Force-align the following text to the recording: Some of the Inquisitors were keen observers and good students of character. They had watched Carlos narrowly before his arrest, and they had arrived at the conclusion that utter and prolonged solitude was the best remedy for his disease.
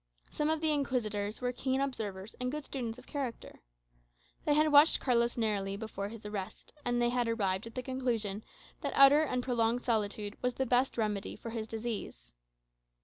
Some 0.31 0.49
of 0.49 0.61
the 0.61 0.71
Inquisitors 0.73 1.41
were 1.41 1.51
keen 1.51 1.79
observers 1.79 2.33
and 2.39 2.51
good 2.51 2.65
students 2.65 2.97
of 2.97 3.05
character. 3.05 3.61
They 4.45 4.55
had 4.55 4.71
watched 4.71 4.99
Carlos 4.99 5.37
narrowly 5.37 5.77
before 5.77 6.09
his 6.09 6.25
arrest, 6.25 6.73
and 6.83 6.99
they 6.99 7.09
had 7.09 7.27
arrived 7.27 7.67
at 7.67 7.75
the 7.75 7.83
conclusion 7.83 8.43
that 8.81 8.93
utter 8.95 9.21
and 9.21 9.43
prolonged 9.43 9.83
solitude 9.83 10.37
was 10.41 10.55
the 10.55 10.65
best 10.65 10.97
remedy 10.97 11.35
for 11.35 11.51
his 11.51 11.67
disease. 11.67 12.33